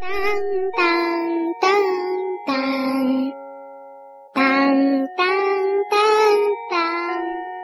[0.00, 0.08] 当
[0.78, 0.80] 当
[1.60, 1.70] 当
[2.46, 2.54] 当
[4.32, 4.40] 当
[5.14, 5.28] 当
[5.90, 5.98] 当
[6.70, 6.80] 当。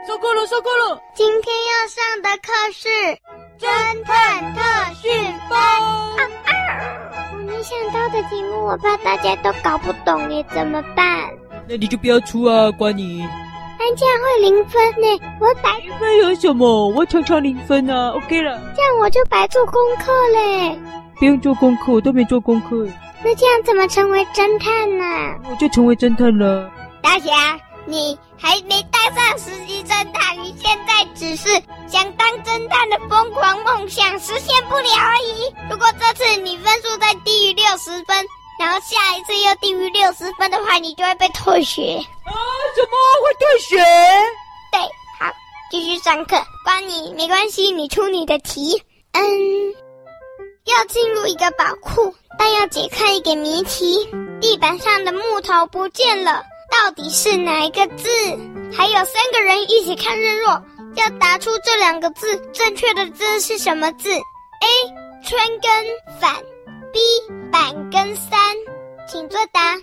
[0.06, 1.00] 受够了，受够了！
[1.14, 2.88] 今天要上的课是
[3.58, 4.60] 侦探特
[4.96, 5.10] 训
[5.48, 5.58] 班。
[5.58, 6.52] 啊啊！
[7.46, 11.30] 你想到的题目，我怕大家都搞不懂耶，怎么办？
[11.66, 13.26] 那你就不要出啊，关你。
[13.96, 16.88] 这样会零分呢，我白零分有什么？
[16.88, 18.60] 我常常零分啊，OK 了。
[18.76, 20.78] 这样我就白做功课嘞。
[21.18, 22.86] 不用做功课，我都没做功课。
[23.24, 25.04] 那这样怎么成为侦探呢？
[25.50, 26.70] 我就成为侦探了。
[27.02, 31.48] 大侠，你还没当上实习侦探，你现在只是
[31.88, 35.54] 想当侦探的疯狂梦想实现不了而已。
[35.70, 38.26] 如果这次你分数再低于六十分，
[38.60, 41.96] 然后下一次又低于六十分的话，你就会被退学。
[42.24, 42.32] 啊？
[42.76, 42.90] 怎么
[43.24, 43.76] 会退学？
[44.70, 44.80] 对，
[45.18, 45.32] 好，
[45.70, 46.36] 继续上课。
[46.64, 48.82] 关你没关系，你出你的题。
[49.12, 49.85] 嗯。
[50.66, 54.08] 要进入一个宝库，但要解开一个谜题。
[54.40, 58.08] 地板上的木头不见了，到底是哪一个字？
[58.72, 60.60] 还有三个人一起看日落，
[60.96, 64.18] 要答出这两个字正确的字是什么字？A.
[65.24, 65.70] 春跟
[66.20, 66.34] 反
[66.92, 66.98] ，B.
[67.50, 68.38] 板跟三，
[69.08, 69.74] 请作答。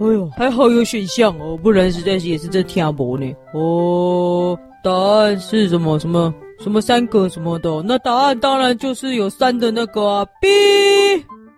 [0.00, 3.32] 哎呦，还好有选项哦，不然实在是也是在听不呢。
[3.54, 5.98] 哦，答案是什么？
[6.00, 6.34] 什么？
[6.62, 7.82] 什么三个什么的？
[7.84, 10.24] 那答案当然就是有三的那个啊。
[10.40, 10.48] B。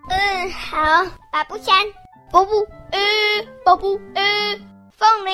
[0.09, 0.77] 嗯，好。
[1.31, 1.75] 把不想，
[2.31, 2.51] 波布，
[2.91, 2.99] 嗯，
[3.65, 4.23] 波布，呃，
[4.95, 5.31] 凤梨。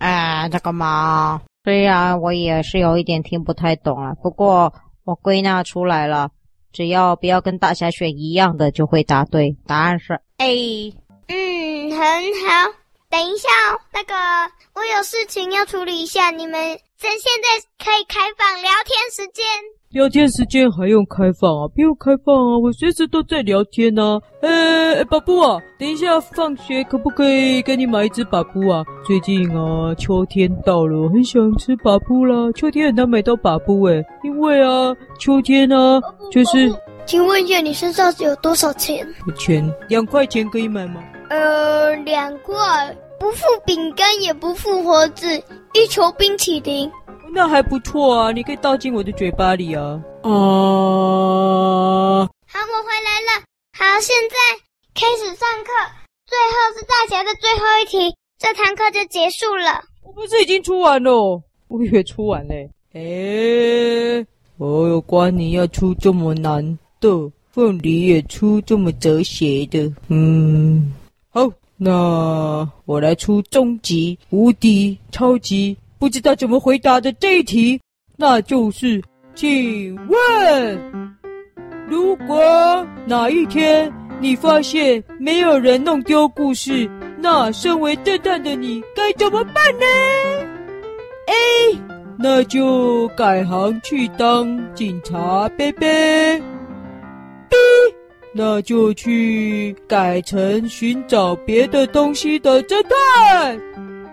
[0.00, 4.72] 哎，这个嘛，虽然我也是有一点听不太懂了，不过
[5.04, 6.30] 我归纳出来了，
[6.72, 9.56] 只要不要跟大侠选一样的，就会答对。
[9.66, 10.92] 答案是 A。
[11.28, 12.85] 嗯，很好。
[13.08, 14.14] 等一下哦，那个
[14.74, 16.52] 我有事情要处理一下，你们
[16.98, 19.44] 趁现在可以开放聊天时间。
[19.90, 21.68] 聊天时间还用开放啊？
[21.74, 24.42] 不用开放啊，我随时都在聊天呢、啊。
[24.42, 28.84] 呃，巴布啊，等一下放学可不可以给你买一只巴布啊？
[29.06, 32.50] 最近啊，秋天到了，我很想吃巴布啦。
[32.54, 36.00] 秋天很难买到巴布诶，因为啊，秋天啊，
[36.30, 36.74] 就是。
[37.06, 39.06] 请问一下，你身上有多少钱？
[39.38, 41.00] 钱两块钱可以买吗？
[41.28, 45.42] 呃，两块，不付饼干，也不付盒子，
[45.74, 46.90] 一球冰淇淋。
[47.32, 50.00] 那还不错啊，你可以倒进我的嘴巴里啊。
[50.22, 53.42] 啊、呃，好，我回来了。
[53.76, 54.36] 好，现在
[54.94, 55.70] 开始上课。
[56.26, 59.82] 最后是大侠的最后一题，这堂课就结束了。
[60.04, 61.42] 我不是已经出完了？
[61.68, 62.70] 我以为出完嘞。
[62.94, 64.20] 诶，
[64.58, 67.08] 哦哟，关你要出这么难的，
[67.50, 70.94] 凤梨也出这么哲学的，嗯。
[71.78, 77.80] 那我来出终极、无敌、超级不知道怎么回答的这一题，
[78.16, 79.02] 那就是，
[79.34, 81.16] 请问，
[81.86, 89.86] 如果哪一天你发现没有人弄丢故事，那身为侦探的你该怎么办呢
[91.26, 91.78] ？A，
[92.18, 96.40] 那就改行去当警察，贝贝。
[97.48, 97.56] B。
[98.38, 103.58] 那就去改成寻找别的东西的侦探。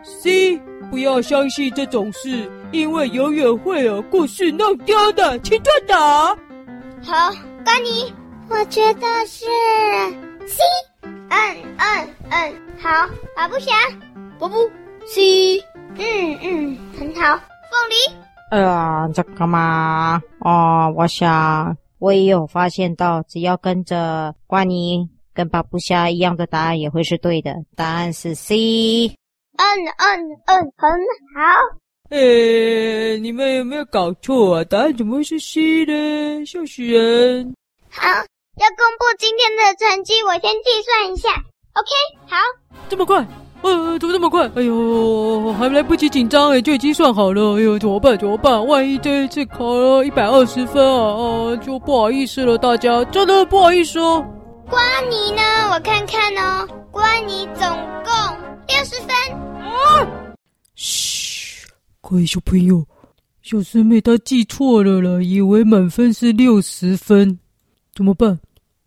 [0.02, 0.58] C，
[0.90, 5.38] 不要相信这种事，因为永远会有故事弄丢的。
[5.40, 6.30] 请作答。
[7.04, 7.34] 好，
[7.66, 8.14] 该你。
[8.50, 9.46] 我觉得是
[10.46, 10.64] C。
[11.02, 12.90] 嗯嗯嗯，好，
[13.36, 13.74] 阿不侠，
[14.40, 14.56] 不不
[15.06, 15.60] ，C。
[15.98, 17.22] 嗯嗯，很好。
[17.32, 18.16] 凤梨。
[18.52, 21.76] 哎呀，这个嘛，哦，我想。
[22.04, 27.56] 我也有发现到，只要跟着关尼跟巴布虾一样的答案也会是对的。
[27.78, 29.08] 答案是 C。
[29.56, 29.64] 嗯
[29.98, 30.92] 嗯嗯，很
[31.34, 31.80] 好。
[32.10, 34.64] 呃，你们有没有搞错啊？
[34.66, 36.46] 答案怎么会是 C 呢？
[36.46, 37.56] 笑死人！
[37.90, 41.30] 好，要公布今天的成绩，我先计算一下。
[41.30, 41.90] OK，
[42.28, 42.36] 好。
[42.90, 43.26] 这么快？
[43.64, 44.46] 呃，怎么这么快？
[44.56, 47.56] 哎呦，还来不及紧张哎，就已经算好了。
[47.56, 48.18] 哎呦，怎么办？
[48.18, 48.68] 怎么办？
[48.68, 54.24] 万一这一次考了一百二十分啊，哦，就不好意思了，大家真的不好意思哦。
[54.70, 55.42] 关你呢？
[55.72, 57.66] 我看看哦，关你总
[58.04, 58.14] 共
[58.68, 59.16] 六十分。
[59.62, 60.08] 啊！
[60.76, 61.66] 嘘，
[62.02, 62.86] 各位小朋友，
[63.42, 67.40] 小师妹她记错了啦，以为满分是六十分，
[67.96, 68.38] 怎么办？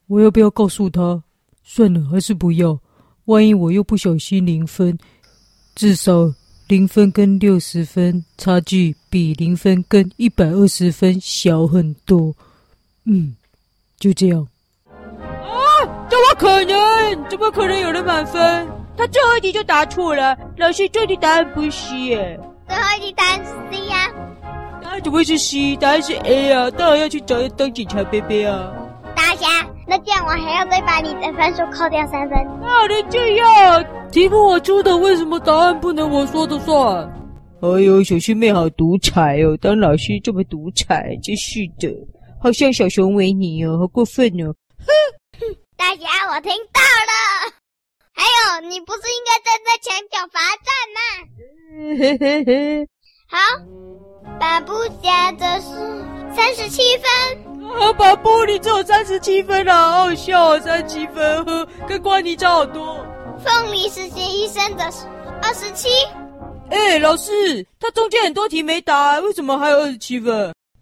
[0.06, 1.22] 我要不要告诉她？
[1.64, 2.78] 算了，还是不要。
[3.26, 4.98] 万一我又不小心零分，
[5.74, 6.32] 至少
[6.68, 12.34] 零分跟六十分差距比零分跟一百二十分小很多。
[13.04, 13.36] 嗯，
[13.98, 14.46] 就这样。
[14.80, 15.60] 啊？
[16.08, 17.28] 怎么可能？
[17.28, 18.66] 怎么可能有人满分？
[18.96, 20.36] 他最后一题就答错了。
[20.56, 22.40] 老师，这题答案不是耶。
[22.66, 24.10] 最后一题答案是 C 呀。
[24.82, 25.76] 答案怎么会是 C？
[25.76, 26.70] 答案是 A 啊！
[26.70, 28.72] 当然要去找当警察贝贝啊。
[29.88, 32.36] 那这样我还要再把你的分数扣掉三分。
[32.60, 33.84] 哪能这样？
[34.10, 37.12] 题目我出的，为什么答案不能我说的算？
[37.62, 39.56] 哎呦，小师妹好独裁哦！
[39.60, 41.88] 当老师这么独裁，真是的，
[42.42, 44.54] 好像小熊维尼哦，好过分哦！
[44.78, 44.86] 哼，
[45.76, 47.52] 大家，我听到了。
[48.12, 48.22] 还
[48.60, 50.98] 有，你不是应该站在墙角罚站吗？
[51.98, 52.88] 嘿嘿嘿。
[53.28, 53.38] 好，
[54.38, 54.72] 巴布
[55.02, 55.70] 侠的是
[56.34, 57.45] 三十七分。
[57.74, 63.04] 啊，巴布，你只有三十七分啊，好笑啊，三十七分，呵，跟关你差好多。
[63.44, 65.06] 凤梨实习医生的是
[65.42, 65.88] 二十七。
[66.70, 70.32] 哎、欸，老师，他中间很多题没答，为什么还有二十七分？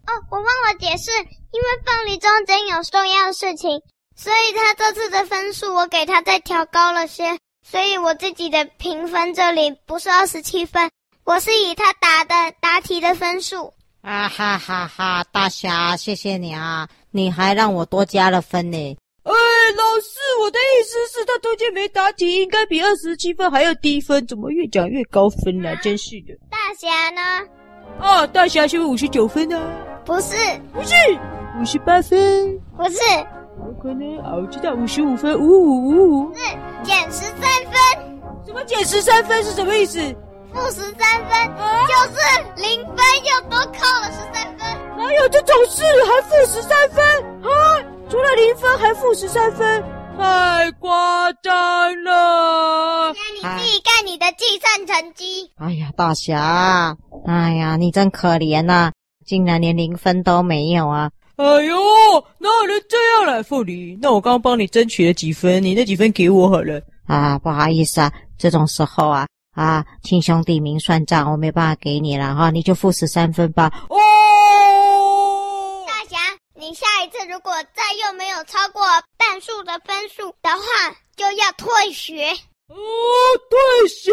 [0.07, 3.81] 哦，我忘了解释，因为凤梨中间有重要的事情，
[4.15, 7.37] 所以他这次的分数我给他再调高了些，
[7.67, 10.89] 所以我自己的评分这里不是二十七分，
[11.23, 13.73] 我是以他答的答题的分数。
[14.05, 18.77] 啊哈哈哈，大侠，谢谢你啊，你还让我多加了分呢。
[19.23, 25.71] 哎，老师，我的意思是，他中间没答题，应该比二十七分还要低分，怎么越讲越高分呢？
[25.71, 25.75] 啊？
[25.81, 26.37] 真是的。
[26.51, 27.19] 大侠呢？
[27.99, 29.59] 啊，大侠是不是五十九分呢？
[30.05, 30.35] 不是，
[30.71, 30.93] 不是，
[31.59, 32.59] 五十八分。
[32.77, 32.99] 不是，
[33.57, 36.35] 有可能啊，我知道五十五分，五五五五。
[36.35, 36.41] 是
[36.83, 38.21] 减十三分。
[38.45, 39.99] 什么减十三分是什么意思？
[40.55, 40.95] 负十三
[41.27, 44.65] 分，啊，就是零分又多扣了十三分。
[44.97, 45.83] 哪有这种事？
[46.05, 47.03] 还负十三分
[47.43, 47.83] 啊？
[48.09, 49.83] 除了零分还负十三分，
[50.17, 51.53] 太夸张
[52.05, 53.13] 了！
[53.13, 55.51] 那你自己看你的计算成绩。
[55.57, 56.95] 哎呀，大侠，
[57.27, 58.91] 哎呀，你真可怜呐、啊，
[59.25, 61.11] 竟然连零分都没有啊！
[61.35, 61.75] 哎呦，
[62.37, 63.99] 哪有人这样来，凤梨？
[64.01, 66.81] 那我刚刚帮你争取了几分，你那几分给我好了。
[67.07, 73.71] 啊，不好意思啊，这种时候啊，啊，亲兄弟明算账，我没办法给你了哈，你就负十三分吧。
[73.89, 73.97] 哦。
[75.87, 76.17] 大侠
[76.53, 78.83] 你下一次如果再又没有超过
[79.17, 82.31] 半数的分数的话，就要退学。
[82.67, 82.75] 哦，
[83.49, 84.11] 退学？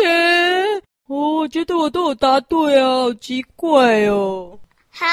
[1.08, 4.58] 哦，我觉得我都有答对啊，好奇怪哦。
[4.90, 5.06] 好，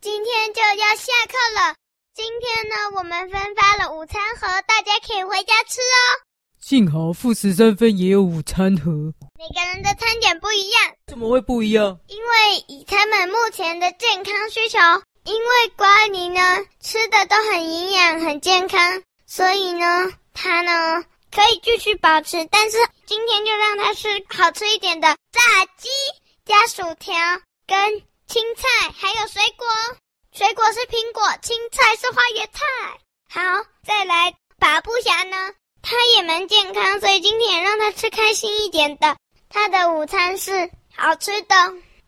[0.00, 1.74] 今天就要下课了。
[2.14, 6.22] 今天呢，我们分发了午餐盒，大家可以回家吃哦。
[6.60, 9.12] 幸好负十三分也有午餐盒。
[9.38, 12.00] 每个人的餐点不一样，怎么会不一样？
[12.08, 14.78] 因为以他们目前的健康需求。
[15.24, 16.40] 因为瓜妮呢
[16.80, 21.04] 吃的都很营养、很健康，所以呢，他呢
[21.34, 22.46] 可以继续保持。
[22.46, 25.88] 但是今天就让他吃好吃一点的炸鸡
[26.44, 27.12] 加薯条
[27.66, 29.66] 跟青菜，还有水果。
[30.32, 32.60] 水果是苹果，青菜是花椰菜。
[33.28, 35.52] 好，再来巴布侠呢，
[35.82, 39.16] 他也蛮健康，所以今天也让他吃开心一点的。
[39.48, 41.54] 他的午餐是好吃的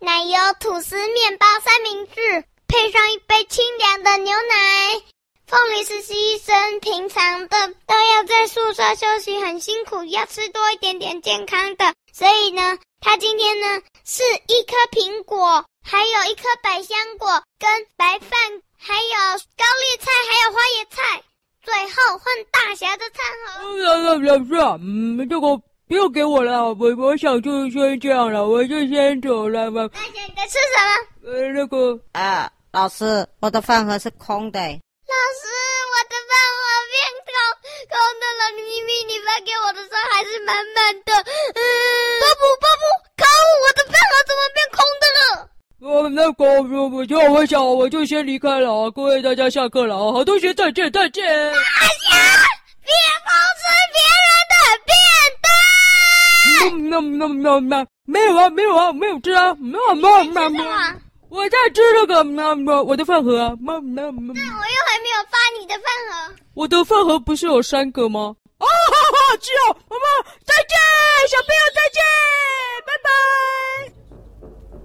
[0.00, 2.44] 奶油吐司面包三明治。
[2.68, 5.02] 配上一杯清凉的牛奶。
[5.46, 11.94] 凤梨实习医生平常的都要在宿舍休息，很辛苦，要吃多一点点健康的。
[12.12, 18.38] 所以呢，他今天呢是一颗苹果，还有一颗百香果跟白饭，
[18.76, 21.22] 还有高丽菜，还有花椰菜。
[21.62, 23.78] 最后换大侠的餐盒。
[23.78, 25.46] 老师，老师，嗯，这个
[25.88, 29.88] 不用给我了，我我想就先这样了，我就先走了吧。
[29.88, 31.32] 大侠，你在吃什么？
[31.32, 32.50] 呃，那个啊。
[32.70, 34.60] 老师，我的饭盒是空的。
[34.60, 35.48] 老师，
[35.88, 36.60] 我的饭盒
[36.92, 37.32] 变空
[37.88, 41.12] 空的了，明明你发给我的时候还是满满的。
[41.16, 41.60] 嗯，
[42.20, 42.84] 巴布巴布，
[43.16, 45.48] 可恶，我的饭盒怎么变空的了？
[45.80, 51.24] 我那个，我我就我想我就先离开了，各位大家下课了，好同学再见再见。
[51.52, 52.47] 大侠，
[57.00, 57.86] 喵喵喵。
[58.04, 60.70] 没有啊，没有啊，没有吃啊，没有没有没有没有。
[61.28, 64.32] 我在吃这个喵喵，我的饭盒啊，妈妈妈。
[64.34, 66.34] 那我又还没有发你的饭盒。
[66.54, 68.34] 我的饭盒不是有三个吗？
[68.58, 70.76] 哦，好好吃哦，妈妈再见，
[71.28, 72.02] 小朋友再见，
[72.86, 73.97] 拜拜。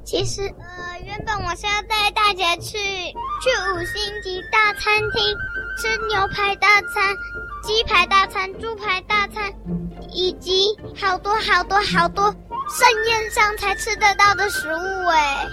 [0.06, 5.36] 其实呃，原本我是要带大家去去五星级大餐厅
[5.80, 7.16] 吃牛排大餐、
[7.64, 9.52] 鸡排大餐、猪排大餐，
[10.12, 10.68] 以及
[11.00, 12.26] 好多好多好多
[12.70, 15.48] 盛宴上才吃得到的食物哎。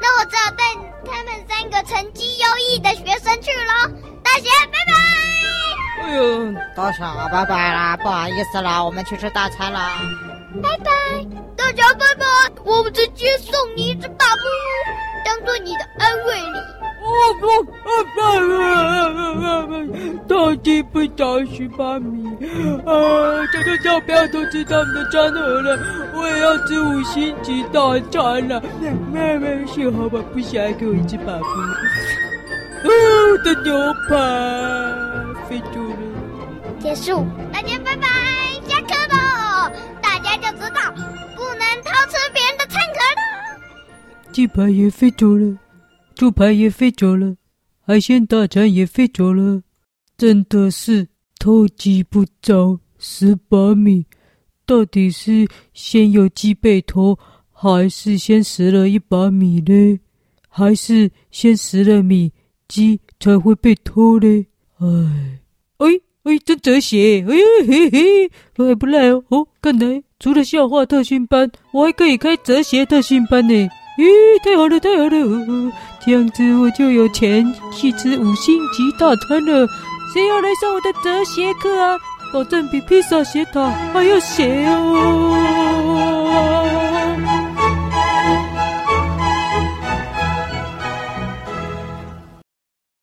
[0.00, 0.64] 那我只好带
[1.04, 3.90] 他们三个成绩优异的学生去了。
[4.22, 6.04] 大侠，拜拜！
[6.04, 7.96] 哎呦，大侠，拜拜啦！
[7.96, 9.98] 不好意思啦，我们去吃大餐啦。
[10.62, 10.90] 拜拜，
[11.56, 12.24] 大家，拜拜！
[12.64, 14.42] 我们直接送你一只大布，
[15.24, 16.58] 当做你的安慰礼。
[17.02, 17.46] 我不，
[17.86, 17.90] 我
[19.76, 22.28] 不，到底不到十八米
[22.84, 23.46] 啊！
[23.52, 25.78] 这个小朋友都知道我们的餐盒了，
[26.14, 28.60] 我也要吃五星级大餐了。
[29.12, 31.40] 妹妹，幸好我，不想要给我一只宝贝。
[32.84, 32.90] 哦，
[33.32, 33.72] 我的牛
[34.08, 34.10] 排。
[35.48, 35.92] 飞走了。
[36.78, 38.06] 结束，大家拜拜，
[40.36, 40.92] 家就知道
[41.34, 44.32] 不能偷吃别人的餐盒了。
[44.32, 45.58] 鸡排也飞走了，
[46.14, 47.34] 猪排也飞走了，
[47.84, 49.62] 海鲜大餐也飞走了，
[50.16, 51.08] 真的是
[51.38, 54.06] 偷鸡不着蚀把米。
[54.66, 57.18] 到底是先有鸡被偷，
[57.50, 59.98] 还是先食了一把米呢？
[60.48, 62.32] 还是先食了米，
[62.68, 64.46] 鸡才会被偷呢？
[64.78, 65.39] 唉，
[66.24, 67.24] 哎，真哲学！
[67.26, 67.34] 哎
[67.66, 69.24] 嘿嘿，我还不赖哦！
[69.30, 73.54] 哦，看来除了笑话特训班，我还可以开哲学特训班呢！
[73.98, 75.16] 咦，太好了，太好了！
[75.16, 75.72] 哦，
[76.04, 79.66] 这样子我就有钱去吃五星级大餐了。
[80.12, 81.96] 谁要来上我的哲学课啊？
[82.32, 85.79] 保证比披萨斜塔还要斜哦！